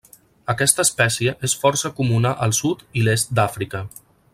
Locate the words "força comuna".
1.65-2.35